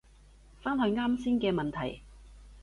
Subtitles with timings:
[0.63, 2.01] 返去啱先嘅問題